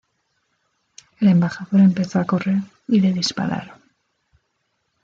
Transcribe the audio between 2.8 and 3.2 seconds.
y le